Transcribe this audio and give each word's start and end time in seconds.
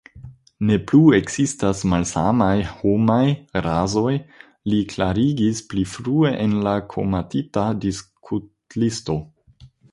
Ne 0.67 0.77
plu 0.91 1.01
ekzistas 1.17 1.83
malsamaj 1.91 2.55
homaj 2.79 3.27
rasoj, 3.67 4.15
li 4.73 4.81
klarigis 4.95 5.63
pli 5.75 5.87
frue 5.95 6.35
en 6.47 6.59
la 6.69 6.77
komitata 6.97 7.71
diskutlisto. 7.87 9.23